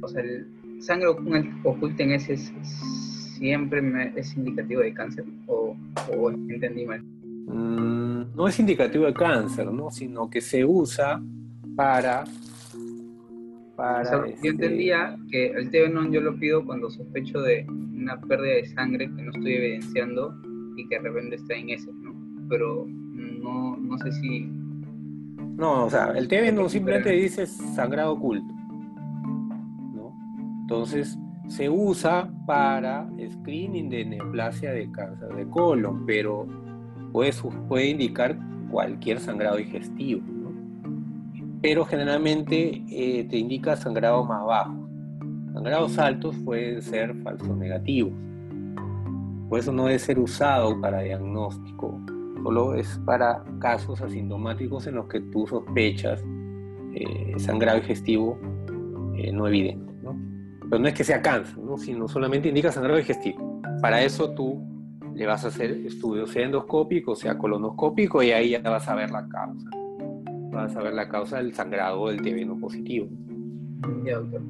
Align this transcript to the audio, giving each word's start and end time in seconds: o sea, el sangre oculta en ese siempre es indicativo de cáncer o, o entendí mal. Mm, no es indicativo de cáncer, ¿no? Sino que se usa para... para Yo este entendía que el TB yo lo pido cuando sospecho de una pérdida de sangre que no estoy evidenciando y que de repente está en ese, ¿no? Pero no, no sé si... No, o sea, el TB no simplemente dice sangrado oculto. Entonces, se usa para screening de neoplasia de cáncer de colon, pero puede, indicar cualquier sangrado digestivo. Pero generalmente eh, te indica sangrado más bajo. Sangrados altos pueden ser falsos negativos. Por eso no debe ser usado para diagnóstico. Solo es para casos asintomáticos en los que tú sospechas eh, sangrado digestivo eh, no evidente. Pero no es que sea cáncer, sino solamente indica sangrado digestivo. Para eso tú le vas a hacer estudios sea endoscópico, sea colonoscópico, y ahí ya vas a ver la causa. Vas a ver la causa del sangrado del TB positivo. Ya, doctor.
o 0.00 0.08
sea, 0.08 0.22
el 0.22 0.46
sangre 0.80 1.08
oculta 1.64 2.02
en 2.02 2.12
ese 2.12 2.36
siempre 2.36 4.12
es 4.16 4.36
indicativo 4.36 4.80
de 4.80 4.92
cáncer 4.94 5.24
o, 5.46 5.76
o 6.16 6.30
entendí 6.30 6.84
mal. 6.86 7.02
Mm, 7.46 8.34
no 8.36 8.48
es 8.48 8.58
indicativo 8.58 9.06
de 9.06 9.14
cáncer, 9.14 9.66
¿no? 9.72 9.90
Sino 9.90 10.28
que 10.28 10.40
se 10.40 10.64
usa 10.64 11.22
para... 11.76 12.24
para 13.76 14.10
Yo 14.10 14.24
este 14.24 14.48
entendía 14.48 15.16
que 15.30 15.46
el 15.48 15.70
TB 15.70 16.12
yo 16.12 16.20
lo 16.20 16.38
pido 16.38 16.64
cuando 16.64 16.90
sospecho 16.90 17.40
de 17.40 17.66
una 17.68 18.20
pérdida 18.20 18.54
de 18.54 18.66
sangre 18.66 19.06
que 19.06 19.22
no 19.22 19.30
estoy 19.32 19.54
evidenciando 19.54 20.34
y 20.76 20.88
que 20.88 20.96
de 20.96 21.02
repente 21.02 21.36
está 21.36 21.54
en 21.54 21.70
ese, 21.70 21.92
¿no? 21.92 22.14
Pero 22.48 22.86
no, 22.86 23.76
no 23.76 23.98
sé 23.98 24.12
si... 24.12 24.48
No, 25.56 25.86
o 25.86 25.90
sea, 25.90 26.12
el 26.16 26.28
TB 26.28 26.54
no 26.54 26.68
simplemente 26.68 27.10
dice 27.10 27.46
sangrado 27.46 28.12
oculto. 28.12 28.57
Entonces, 30.70 31.18
se 31.46 31.70
usa 31.70 32.30
para 32.44 33.08
screening 33.30 33.88
de 33.88 34.04
neoplasia 34.04 34.70
de 34.70 34.92
cáncer 34.92 35.34
de 35.34 35.48
colon, 35.48 36.04
pero 36.04 36.46
puede, 37.10 37.88
indicar 37.88 38.38
cualquier 38.70 39.18
sangrado 39.18 39.56
digestivo. 39.56 40.20
Pero 41.62 41.86
generalmente 41.86 42.84
eh, 42.90 43.26
te 43.30 43.38
indica 43.38 43.76
sangrado 43.76 44.22
más 44.26 44.44
bajo. 44.44 44.86
Sangrados 45.54 45.98
altos 45.98 46.36
pueden 46.44 46.82
ser 46.82 47.14
falsos 47.22 47.56
negativos. 47.56 48.12
Por 49.48 49.60
eso 49.60 49.72
no 49.72 49.86
debe 49.86 49.98
ser 49.98 50.18
usado 50.18 50.78
para 50.82 51.00
diagnóstico. 51.00 51.98
Solo 52.42 52.74
es 52.74 53.00
para 53.06 53.42
casos 53.58 54.02
asintomáticos 54.02 54.86
en 54.86 54.96
los 54.96 55.08
que 55.08 55.20
tú 55.20 55.46
sospechas 55.46 56.22
eh, 56.92 57.32
sangrado 57.38 57.80
digestivo 57.80 58.38
eh, 59.16 59.32
no 59.32 59.48
evidente. 59.48 59.87
Pero 60.68 60.82
no 60.82 60.88
es 60.88 60.94
que 60.94 61.04
sea 61.04 61.22
cáncer, 61.22 61.56
sino 61.78 62.08
solamente 62.08 62.48
indica 62.48 62.70
sangrado 62.70 62.98
digestivo. 62.98 63.60
Para 63.80 64.02
eso 64.02 64.34
tú 64.34 64.62
le 65.14 65.26
vas 65.26 65.44
a 65.44 65.48
hacer 65.48 65.70
estudios 65.86 66.30
sea 66.30 66.44
endoscópico, 66.44 67.16
sea 67.16 67.36
colonoscópico, 67.36 68.22
y 68.22 68.30
ahí 68.30 68.50
ya 68.50 68.60
vas 68.60 68.88
a 68.88 68.94
ver 68.94 69.10
la 69.10 69.26
causa. 69.28 69.70
Vas 70.52 70.76
a 70.76 70.82
ver 70.82 70.94
la 70.94 71.08
causa 71.08 71.38
del 71.38 71.54
sangrado 71.54 72.08
del 72.08 72.20
TB 72.22 72.60
positivo. 72.60 73.08
Ya, 74.04 74.18
doctor. 74.18 74.42